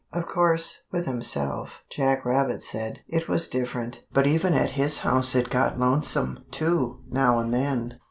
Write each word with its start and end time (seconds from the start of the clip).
Of 0.11 0.25
course, 0.27 0.81
with 0.91 1.05
himself, 1.05 1.83
Jack 1.91 2.25
Rabbit 2.25 2.63
said, 2.63 3.01
it 3.07 3.27
was 3.29 3.47
different, 3.47 4.01
but 4.11 4.25
even 4.25 4.55
at 4.55 4.71
his 4.71 5.01
house 5.01 5.35
it 5.35 5.51
got 5.51 5.77
lonesome, 5.77 6.39
too, 6.49 7.01
now 7.11 7.37
and 7.37 7.53
then. 7.53 7.99